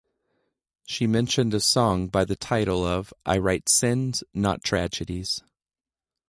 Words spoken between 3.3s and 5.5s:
Write Sins Not Tragedies.